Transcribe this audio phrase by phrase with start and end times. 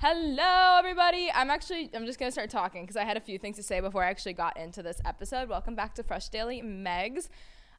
[0.00, 1.28] Hello, everybody.
[1.34, 3.64] I'm actually, I'm just going to start talking because I had a few things to
[3.64, 5.48] say before I actually got into this episode.
[5.48, 7.28] Welcome back to Fresh Daily Meggs.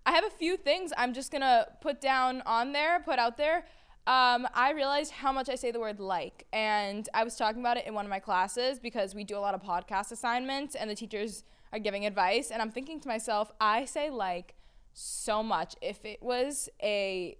[0.05, 3.37] I have a few things I'm just going to put down on there, put out
[3.37, 3.63] there.
[4.05, 7.77] Um, I realized how much I say the word like, and I was talking about
[7.77, 10.89] it in one of my classes because we do a lot of podcast assignments and
[10.89, 12.51] the teachers are giving advice.
[12.51, 14.55] And I'm thinking to myself, I say like
[14.91, 15.75] so much.
[15.81, 17.38] If it was a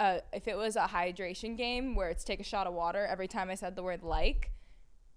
[0.00, 3.28] uh, if it was a hydration game where it's take a shot of water every
[3.28, 4.50] time I said the word like,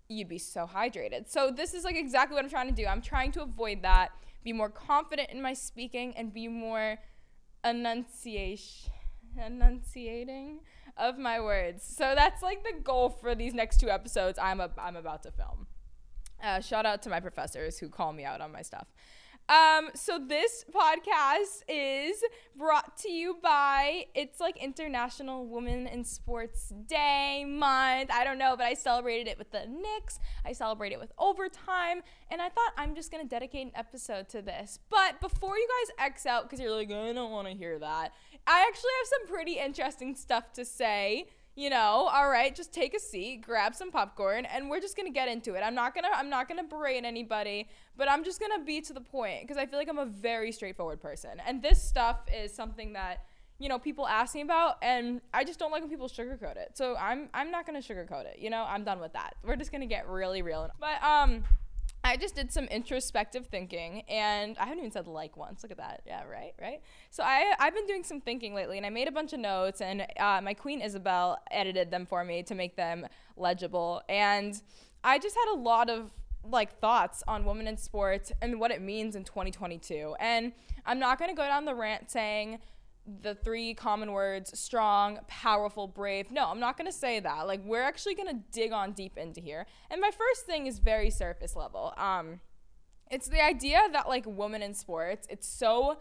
[0.10, 1.30] you'd be so hydrated.
[1.30, 2.86] So this is like exactly what I'm trying to do.
[2.86, 4.10] I'm trying to avoid that,
[4.44, 6.98] be more confident in my speaking, and be more
[7.64, 8.92] enunciation
[9.44, 10.60] enunciating
[10.98, 11.84] of my words.
[11.84, 15.32] So that's like the goal for these next two episodes I'm a, I'm about to
[15.32, 15.66] film.
[16.44, 18.88] Uh, shout out to my professors who call me out on my stuff.
[19.50, 22.24] Um, so this podcast is
[22.56, 28.10] brought to you by it's like International Women in Sports Day month.
[28.12, 30.20] I don't know, but I celebrated it with the Knicks.
[30.46, 34.42] I celebrated it with overtime, and I thought I'm just gonna dedicate an episode to
[34.42, 34.80] this.
[34.90, 38.14] But before you guys X out, because you're like, I don't want to hear that.
[38.48, 42.96] I actually have some pretty interesting stuff to say you know all right just take
[42.96, 45.62] a seat grab some popcorn and we're just gonna get into it.
[45.62, 49.02] I'm not gonna i'm not gonna berate anybody but i'm just gonna be to the
[49.02, 51.42] point because i feel like i'm a very straightforward person.
[51.46, 53.26] And this stuff is something that
[53.60, 56.72] you know people ask me about and i just don't like when people sugarcoat it.
[56.74, 58.66] So i'm i'm not gonna sugarcoat it you know?
[58.68, 59.36] I'm done with that.
[59.44, 61.44] We're just gonna get really real but um
[62.06, 65.64] I just did some introspective thinking, and I haven't even said like once.
[65.64, 66.02] Look at that.
[66.06, 66.82] Yeah, right, right.
[67.12, 69.80] So I I've been doing some thinking lately, and I made a bunch of notes,
[69.80, 74.62] and uh, my queen Isabel edited them for me to make them legible, and
[75.04, 76.12] I just had a lot of
[76.46, 80.16] like thoughts on women in sports and what it means in 2022.
[80.20, 80.52] And
[80.86, 82.60] I'm not gonna go down the rant saying
[83.22, 86.32] the three common words strong, powerful, brave.
[86.32, 87.48] No, I'm not going to say that.
[87.48, 89.66] Like we're actually going to dig on deep into here.
[89.90, 91.94] And my first thing is very surface level.
[91.98, 92.40] Um
[93.12, 95.98] it's the idea that like women in sports, it's so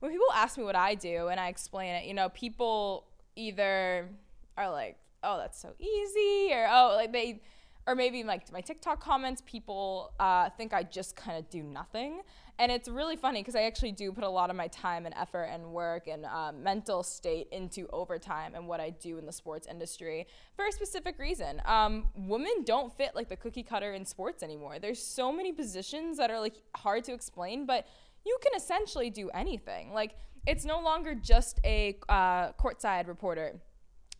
[0.00, 3.06] when people ask me what I do and I explain it, you know, people
[3.36, 4.08] either
[4.56, 7.42] are like, "Oh, that's so easy," or "Oh, like they
[7.88, 12.20] or maybe like my TikTok comments, people uh, think I just kind of do nothing.
[12.58, 15.14] And it's really funny because I actually do put a lot of my time and
[15.16, 19.32] effort and work and uh, mental state into overtime and what I do in the
[19.32, 21.62] sports industry for a specific reason.
[21.64, 24.78] Um, women don't fit like the cookie cutter in sports anymore.
[24.78, 27.86] There's so many positions that are like hard to explain, but
[28.26, 29.94] you can essentially do anything.
[29.94, 30.16] Like
[30.46, 33.60] it's no longer just a uh, courtside reporter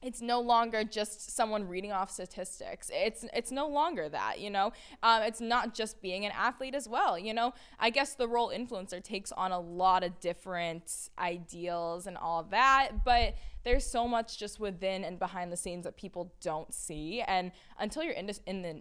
[0.00, 2.90] it's no longer just someone reading off statistics.
[2.92, 4.72] It's it's no longer that, you know.
[5.02, 7.52] Um, it's not just being an athlete as well, you know.
[7.78, 13.04] I guess the role influencer takes on a lot of different ideals and all that,
[13.04, 17.50] but there's so much just within and behind the scenes that people don't see, and
[17.78, 18.80] until you're in, this, in the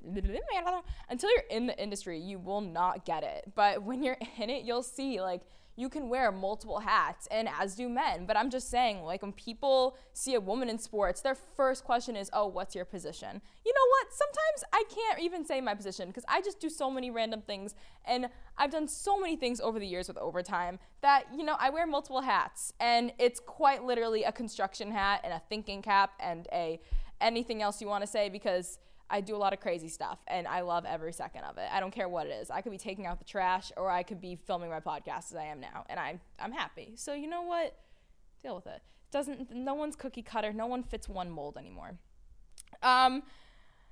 [1.09, 3.51] until you're in the industry, you will not get it.
[3.56, 5.41] But when you're in it, you'll see like
[5.77, 8.25] you can wear multiple hats, and as do men.
[8.25, 12.15] But I'm just saying, like, when people see a woman in sports, their first question
[12.15, 13.41] is, oh, what's your position?
[13.63, 14.11] You know what?
[14.11, 17.75] Sometimes I can't even say my position because I just do so many random things,
[18.05, 18.27] and
[18.57, 21.85] I've done so many things over the years with overtime that, you know, I wear
[21.85, 26.81] multiple hats, and it's quite literally a construction hat and a thinking cap and a
[27.21, 28.79] anything else you want to say because
[29.09, 31.68] I do a lot of crazy stuff and I love every second of it.
[31.72, 32.50] I don't care what it is.
[32.50, 35.35] I could be taking out the trash or I could be filming my podcast as
[35.35, 36.94] I am now and I'm I'm happy.
[36.95, 37.78] So you know what?
[38.44, 38.81] Deal with it.
[39.12, 40.51] Doesn't no one's cookie cutter.
[40.51, 41.97] No one fits one mold anymore.
[42.84, 43.23] Um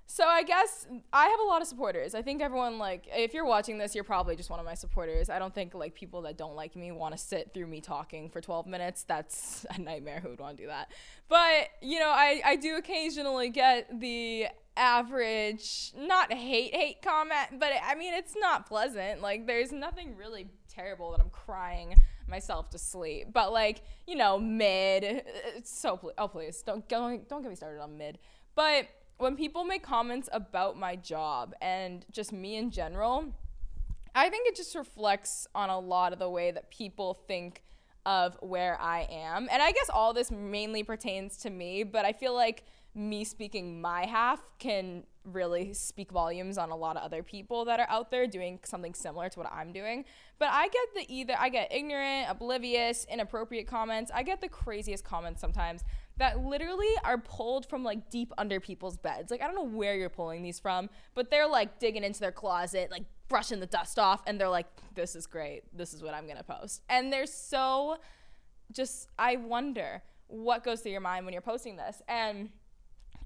[0.08, 2.14] so I guess I have a lot of supporters.
[2.14, 5.30] I think everyone like if you're watching this, you're probably just one of my supporters.
[5.30, 8.30] I don't think like people that don't like me want to sit through me talking
[8.30, 9.03] for 12 minutes.
[9.03, 10.20] That's a nightmare.
[10.20, 10.92] Who would want to do that?
[11.28, 14.47] But you know, I I do occasionally get the
[14.78, 19.22] average, not hate hate comment, but I mean it's not pleasant.
[19.22, 21.96] Like there's nothing really terrible that I'm crying
[22.28, 23.28] myself to sleep.
[23.34, 25.03] But like you know, mid.
[25.03, 28.19] Uh, so oh please don't don't don't get me started on mid.
[28.56, 28.88] But
[29.18, 33.34] when people make comments about my job and just me in general,
[34.14, 37.64] I think it just reflects on a lot of the way that people think
[38.05, 39.47] of where I am.
[39.52, 42.64] And I guess all this mainly pertains to me, but I feel like
[42.96, 47.80] me speaking my half can really speak volumes on a lot of other people that
[47.80, 50.06] are out there doing something similar to what I'm doing.
[50.40, 54.12] But I get the either I get ignorant, oblivious, inappropriate comments.
[54.14, 55.84] I get the craziest comments sometimes
[56.18, 59.30] that literally are pulled from like deep under people's beds.
[59.30, 62.32] Like I don't know where you're pulling these from, but they're like digging into their
[62.32, 65.64] closet, like brushing the dust off and they're like this is great.
[65.76, 66.82] This is what I'm going to post.
[66.88, 67.98] And they're so
[68.72, 72.02] just I wonder what goes through your mind when you're posting this.
[72.08, 72.50] And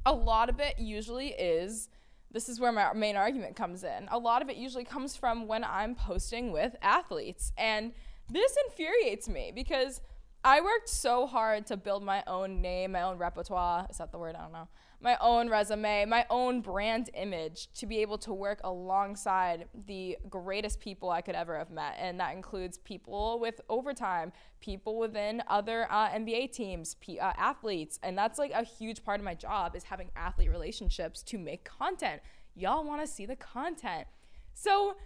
[0.06, 1.90] a lot of it usually is
[2.32, 4.08] this is where my main argument comes in.
[4.12, 7.52] A lot of it usually comes from when I'm posting with athletes.
[7.58, 7.92] And
[8.30, 10.02] this infuriates me because
[10.44, 13.88] I worked so hard to build my own name, my own repertoire.
[13.90, 14.36] Is that the word?
[14.36, 14.68] I don't know.
[15.02, 20.82] My own resume, my own brand image to be able to work alongside the greatest
[20.82, 21.96] people I could ever have met.
[21.98, 27.98] And that includes people with overtime, people within other uh, NBA teams, p- uh, athletes.
[28.04, 31.64] And that's like a huge part of my job is having athlete relationships to make
[31.64, 32.22] content.
[32.54, 34.06] Y'all want to see the content.
[34.54, 34.98] So,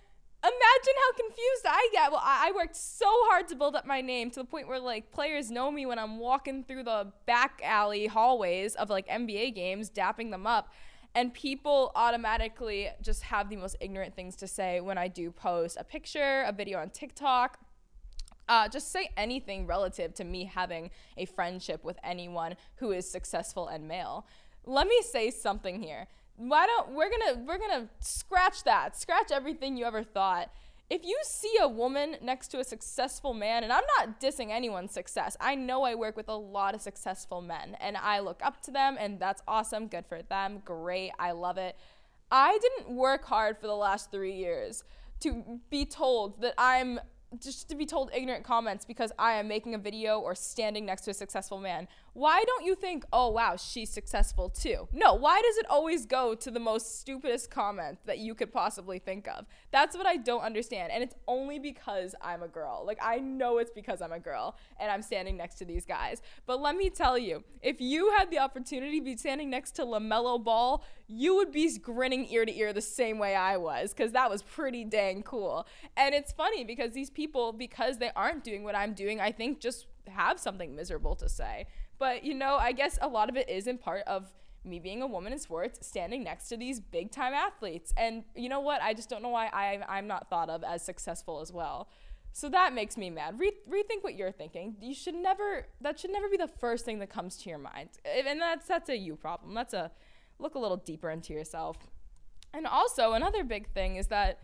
[0.43, 2.11] imagine how confused I get.
[2.11, 5.11] Well, I, worked so hard to build up my name to the point where like
[5.11, 9.89] players know me when I'm walking through the back alley hallways of like NBA games,
[9.89, 10.73] dapping them up.
[11.15, 15.77] And people automatically just have the most ignorant things to say when I do post
[15.79, 17.59] a picture, a video on TikTok.
[18.49, 23.67] Uh, just say anything relative to me having a friendship with anyone who is successful
[23.67, 24.27] and male.
[24.65, 28.97] Let me say something here why don't we're gonna we're gonna scratch that.
[28.99, 30.49] Scratch everything you ever thought.
[30.89, 34.91] If you see a woman next to a successful man and i'm not dissing anyone's
[34.91, 38.61] success i know i work with a lot of successful men and i look up
[38.63, 41.75] to them and that's awesome good for them great i love it.
[42.29, 44.83] I didn't work hard for the last three years
[45.21, 46.99] to be told that i'm
[47.39, 51.01] just to be told ignorant comments because I am making a video or standing next
[51.03, 51.87] to a successful man.
[52.13, 54.87] Why don't you think, oh wow, she's successful too?
[54.93, 58.99] No, why does it always go to the most stupidest comment that you could possibly
[58.99, 59.45] think of?
[59.71, 60.91] That's what I don't understand.
[60.91, 62.83] And it's only because I'm a girl.
[62.85, 66.21] Like, I know it's because I'm a girl and I'm standing next to these guys.
[66.45, 69.81] But let me tell you, if you had the opportunity to be standing next to
[69.83, 74.11] LaMelo Ball, you would be grinning ear to ear the same way I was because
[74.11, 75.65] that was pretty dang cool.
[75.97, 79.59] And it's funny because these people, because they aren't doing what I'm doing, I think
[79.59, 81.67] just have something miserable to say.
[82.03, 84.27] But, you know, I guess a lot of it is in part of
[84.65, 87.93] me being a woman in sports, standing next to these big time athletes.
[87.95, 88.81] And you know what?
[88.81, 91.87] I just don't know why I, I'm not thought of as successful as well.
[92.33, 93.39] So that makes me mad.
[93.39, 94.75] Re- rethink what you're thinking.
[94.81, 97.91] You should never, that should never be the first thing that comes to your mind.
[98.03, 99.53] And that's, that's a you problem.
[99.53, 99.89] That's a,
[100.39, 101.77] look a little deeper into yourself.
[102.53, 104.41] And also, another big thing is that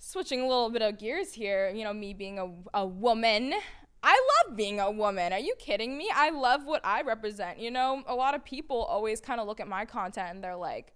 [0.00, 3.54] switching a little bit of gears here, you know, me being a, a woman,
[4.02, 5.32] I love being a woman.
[5.32, 6.08] Are you kidding me?
[6.14, 7.58] I love what I represent.
[7.58, 10.56] You know, a lot of people always kind of look at my content and they're
[10.56, 10.92] like,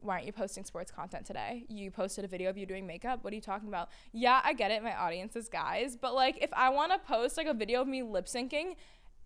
[0.00, 1.64] why aren't you posting sports content today?
[1.68, 3.22] You posted a video of you doing makeup.
[3.22, 3.88] What are you talking about?
[4.12, 4.82] Yeah, I get it.
[4.82, 5.96] My audience is guys.
[5.96, 8.74] But like, if I want to post like a video of me lip syncing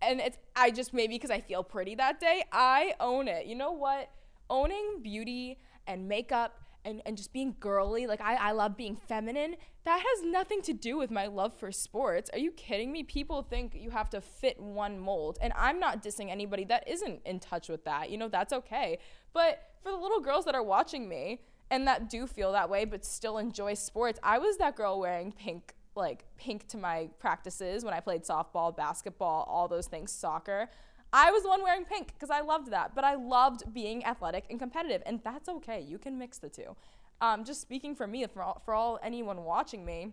[0.01, 3.47] and it's, I just maybe because I feel pretty that day, I own it.
[3.47, 4.11] You know what?
[4.49, 8.07] Owning beauty and makeup and, and just being girly.
[8.07, 9.55] Like I, I love being feminine.
[9.87, 12.29] That has nothing to do with my love for sports.
[12.33, 13.03] Are you kidding me?
[13.03, 15.37] People think you have to fit one mold.
[15.39, 18.09] And I'm not dissing anybody that isn't in touch with that.
[18.09, 18.99] You know, that's okay.
[19.31, 21.39] But for the little girls that are watching me
[21.71, 25.31] and that do feel that way but still enjoy sports, I was that girl wearing
[25.31, 30.69] pink like pink to my practices when I played softball, basketball, all those things, soccer.
[31.13, 34.47] I was the one wearing pink because I loved that, but I loved being athletic
[34.49, 35.79] and competitive, and that's okay.
[35.79, 36.75] You can mix the two.
[37.19, 40.11] Um, just speaking for me, for all, for all anyone watching me,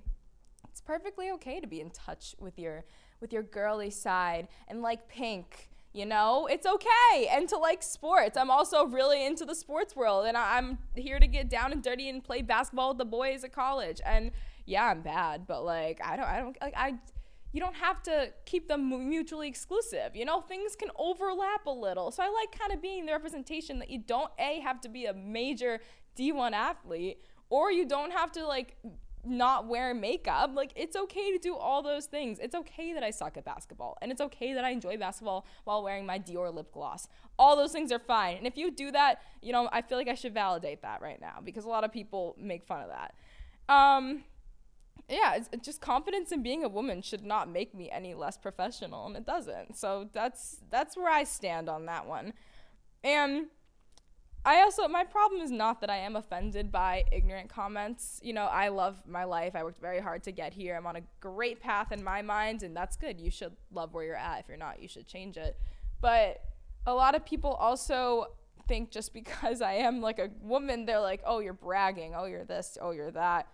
[0.71, 2.85] it's perfectly okay to be in touch with your
[3.21, 5.71] with your girly side and like pink.
[5.93, 7.29] You know, it's okay.
[7.31, 8.37] And to like sports.
[8.37, 11.81] I'm also really into the sports world, and I, I'm here to get down and
[11.81, 14.01] dirty and play basketball with the boys at college.
[14.05, 14.33] And
[14.67, 16.95] yeah, I'm bad, but like I don't, I don't like I
[17.53, 20.17] you don't have to keep them mutually exclusive.
[20.17, 22.11] You know, things can overlap a little.
[22.11, 25.05] So I like kind of being the representation that you don't a have to be
[25.07, 25.79] a major
[26.17, 28.77] D1 athlete or you don't have to like
[29.27, 30.51] not wear makeup.
[30.55, 32.39] Like it's okay to do all those things.
[32.39, 35.83] It's okay that I suck at basketball and it's okay that I enjoy basketball while
[35.83, 37.09] wearing my Dior lip gloss.
[37.39, 38.37] All those things are fine.
[38.37, 41.21] And if you do that, you know, I feel like I should validate that right
[41.21, 43.15] now because a lot of people make fun of that.
[43.73, 44.25] Um
[45.09, 48.39] yeah, it's, it's just confidence in being a woman should not make me any less
[48.39, 49.77] professional, and it doesn't.
[49.77, 52.33] So that's that's where I stand on that one.
[53.03, 53.49] And
[54.47, 58.21] I also my problem is not that I am offended by ignorant comments.
[58.23, 59.57] You know, I love my life.
[59.57, 60.77] I worked very hard to get here.
[60.77, 63.21] I'm on a great path in my mind, and that's good.
[63.21, 64.41] You should love where you're at.
[64.41, 65.59] If you're not, you should change it.
[66.01, 66.43] But
[66.87, 68.27] a lot of people also
[68.69, 72.15] think just because I am like a woman, they're like, "Oh, you're bragging.
[72.15, 72.77] Oh, you're this.
[72.81, 73.49] Oh, you're that."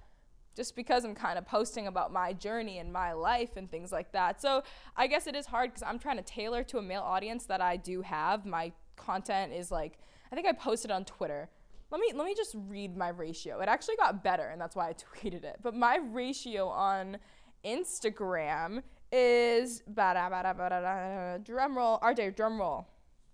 [0.56, 4.12] just because I'm kind of posting about my journey and my life and things like
[4.12, 4.42] that.
[4.42, 4.64] So
[4.96, 7.60] I guess it is hard because I'm trying to tailor to a male audience that
[7.60, 8.44] I do have.
[8.44, 9.98] My content is like,
[10.30, 11.48] I think I posted on Twitter.
[11.90, 13.60] Let me let me just read my ratio.
[13.60, 15.58] It actually got better, and that's why I tweeted it.
[15.62, 17.18] But my ratio on
[17.64, 18.82] Instagram
[19.12, 21.98] is drum roll.
[22.00, 22.86] RJ, drum roll,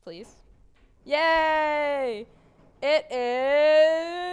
[0.02, 0.36] please.
[1.04, 2.26] Yay!
[2.82, 4.26] It is.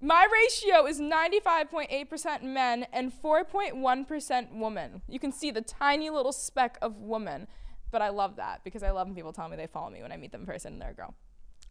[0.00, 5.02] My ratio is 95.8% men and 4.1% woman.
[5.08, 7.48] You can see the tiny little speck of woman.
[7.90, 10.12] But I love that because I love when people tell me they follow me when
[10.12, 11.14] I meet them in person and they're a girl.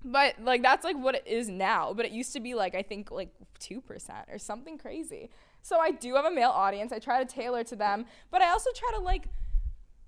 [0.04, 1.94] But like that's like what it is now.
[1.94, 3.30] But it used to be like I think like
[3.60, 5.30] two percent or something crazy.
[5.62, 6.92] So I do have a male audience.
[6.92, 9.28] I try to tailor to them, but I also try to like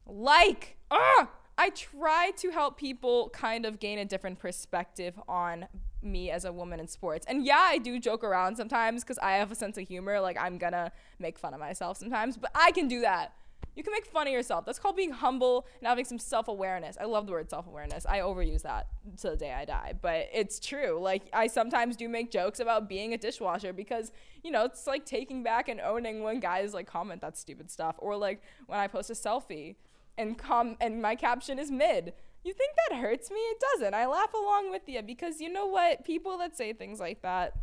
[0.06, 1.26] like uh,
[1.58, 5.68] I try to help people kind of gain a different perspective on
[6.04, 7.26] me as a woman in sports.
[7.28, 10.20] And yeah, I do joke around sometimes because I have a sense of humor.
[10.20, 13.34] Like I'm gonna make fun of myself sometimes, but I can do that.
[13.78, 14.66] You can make fun of yourself.
[14.66, 16.98] That's called being humble and having some self awareness.
[17.00, 18.08] I love the word self awareness.
[18.08, 18.88] I overuse that
[19.22, 21.00] to the day I die, but it's true.
[21.00, 24.12] Like, I sometimes do make jokes about being a dishwasher because,
[24.44, 27.94] you know, it's like taking back and owning when guys like comment that stupid stuff.
[28.00, 29.76] Or like when I post a selfie
[30.18, 32.14] and com and my caption is mid.
[32.44, 33.38] You think that hurts me?
[33.38, 33.94] It doesn't.
[33.94, 36.04] I laugh along with you because you know what?
[36.04, 37.54] People that say things like that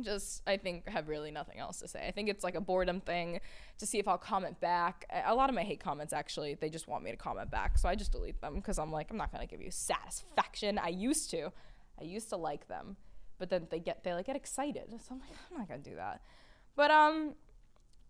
[0.00, 2.06] just I think have really nothing else to say.
[2.06, 3.40] I think it's like a boredom thing
[3.78, 5.04] to see if I'll comment back.
[5.24, 7.78] A lot of my hate comments actually, they just want me to comment back.
[7.78, 10.78] So I just delete them because I'm like, I'm not gonna give you satisfaction.
[10.78, 11.52] I used to.
[12.00, 12.96] I used to like them.
[13.38, 14.88] But then they get they like get excited.
[14.88, 16.22] So I'm like, I'm not gonna do that.
[16.74, 17.34] But um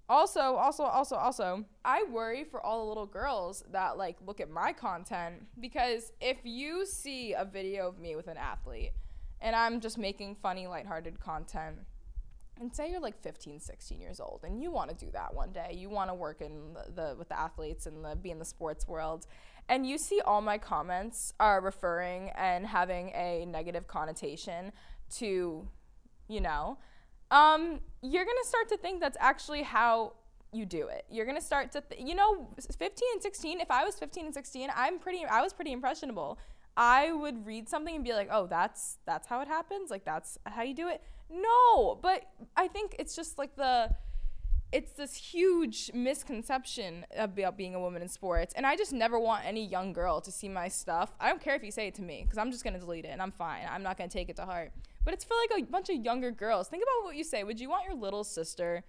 [0.09, 4.49] also, also, also, also, I worry for all the little girls that like look at
[4.49, 8.93] my content because if you see a video of me with an athlete
[9.41, 11.77] and I'm just making funny, lighthearted content.
[12.59, 15.53] And say you're like 15, 16 years old and you want to do that one
[15.53, 15.75] day.
[15.75, 18.47] You want to work in the, the with the athletes and the be in the
[18.47, 19.27] sports world.
[19.69, 24.73] And you see all my comments are referring and having a negative connotation
[25.17, 25.69] to,
[26.29, 26.79] you know,
[27.31, 30.13] um, you're to start to think that's actually how
[30.53, 31.05] you do it.
[31.11, 34.35] You're to start to, th- you know, 15 and 16, if I was 15 and
[34.35, 36.39] 16, I'm pretty, I was pretty impressionable.
[36.77, 39.91] I would read something and be like, "Oh, that's that's how it happens.
[39.91, 42.25] Like that's how you do it." No, but
[42.57, 43.91] I think it's just like the
[44.73, 49.45] it's this huge misconception about being a woman in sports and i just never want
[49.45, 51.15] any young girl to see my stuff.
[51.21, 53.05] I don't care if you say it to me because i'm just going to delete
[53.05, 53.65] it and i'm fine.
[53.71, 54.73] I'm not going to take it to heart.
[55.05, 56.69] But it's for like a bunch of younger girls.
[56.69, 57.45] Think about what you say.
[57.45, 58.83] Would you want your little sister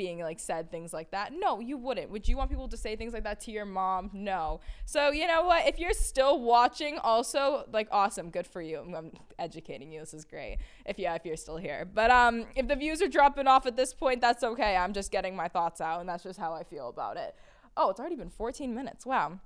[0.00, 1.30] being like said things like that.
[1.38, 2.08] No, you wouldn't.
[2.08, 4.08] Would you want people to say things like that to your mom?
[4.14, 4.60] No.
[4.86, 5.66] So, you know what?
[5.66, 8.78] If you're still watching, also like awesome, good for you.
[8.78, 10.00] I'm, I'm educating you.
[10.00, 10.56] This is great.
[10.86, 11.86] If yeah, if you're still here.
[11.92, 14.74] But um if the views are dropping off at this point, that's okay.
[14.74, 17.34] I'm just getting my thoughts out and that's just how I feel about it.
[17.76, 19.04] Oh, it's already been 14 minutes.
[19.04, 19.38] Wow.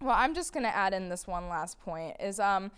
[0.00, 2.70] Well, I'm just going to add in this one last point is um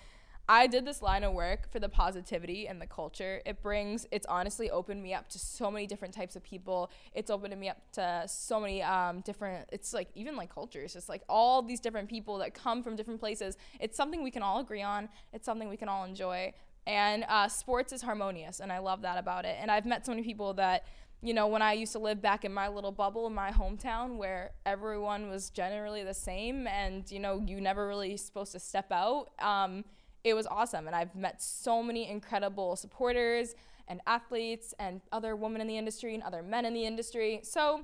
[0.52, 3.40] I did this line of work for the positivity and the culture.
[3.46, 6.90] It brings, it's honestly opened me up to so many different types of people.
[7.14, 11.08] It's opened me up to so many um, different, it's like even like cultures, just
[11.08, 13.56] like all these different people that come from different places.
[13.80, 16.52] It's something we can all agree on, it's something we can all enjoy.
[16.86, 19.56] And uh, sports is harmonious, and I love that about it.
[19.58, 20.84] And I've met so many people that,
[21.22, 24.18] you know, when I used to live back in my little bubble in my hometown
[24.18, 28.92] where everyone was generally the same and, you know, you never really supposed to step
[28.92, 29.30] out.
[29.38, 29.84] Um,
[30.24, 30.86] it was awesome.
[30.86, 33.54] And I've met so many incredible supporters
[33.88, 37.40] and athletes and other women in the industry and other men in the industry.
[37.42, 37.82] So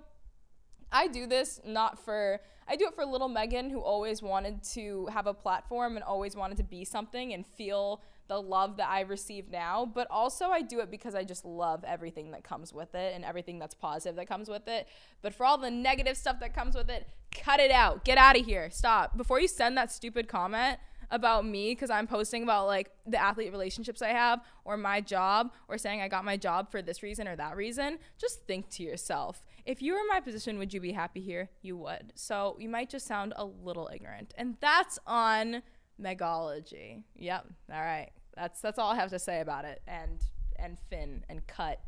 [0.92, 5.06] I do this not for, I do it for little Megan who always wanted to
[5.12, 9.00] have a platform and always wanted to be something and feel the love that I
[9.00, 9.90] receive now.
[9.92, 13.24] But also, I do it because I just love everything that comes with it and
[13.24, 14.86] everything that's positive that comes with it.
[15.22, 18.04] But for all the negative stuff that comes with it, cut it out.
[18.04, 18.70] Get out of here.
[18.70, 19.16] Stop.
[19.16, 20.78] Before you send that stupid comment,
[21.10, 25.52] about me because I'm posting about like the athlete relationships I have or my job
[25.68, 28.82] or saying I got my job for this reason or that reason, just think to
[28.82, 29.44] yourself.
[29.64, 31.50] If you were in my position, would you be happy here?
[31.62, 32.12] You would.
[32.14, 34.34] So you might just sound a little ignorant.
[34.36, 35.62] And that's on
[36.00, 37.02] megology.
[37.16, 37.46] Yep.
[37.72, 38.10] All right.
[38.36, 39.82] That's that's all I have to say about it.
[39.86, 40.22] And
[40.58, 41.80] and Finn and cut.